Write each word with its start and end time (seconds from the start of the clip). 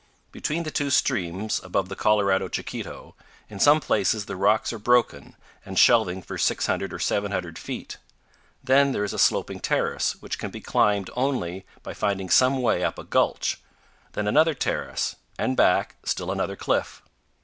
Between 0.31 0.63
the 0.63 0.71
two 0.71 0.89
streams, 0.89 1.61
above 1.63 1.87
the 1.87 1.95
Colorado 1.95 2.47
Chiquito, 2.47 3.13
in 3.51 3.59
some 3.59 3.79
places 3.79 4.25
the 4.25 4.35
rocks 4.35 4.73
are 4.73 4.79
broken 4.79 5.35
and 5.63 5.77
shelving 5.77 6.23
for 6.23 6.39
600 6.39 6.91
Or 6.91 6.97
700 6.97 7.59
feet; 7.59 7.97
then 8.63 8.93
there 8.93 9.03
is 9.03 9.13
a 9.13 9.19
sloping 9.19 9.59
terrace, 9.59 10.13
which 10.15 10.39
can 10.39 10.49
be 10.49 10.59
climbed 10.59 11.11
only 11.15 11.67
by 11.83 11.93
finding 11.93 12.31
some 12.31 12.63
way 12.63 12.83
up 12.83 12.97
a 12.97 13.03
gulch; 13.03 13.61
then 14.13 14.27
another 14.27 14.55
terrace, 14.55 15.17
and 15.37 15.55
back, 15.55 15.97
still 16.03 16.31
another 16.31 16.55
cliff. 16.55 17.03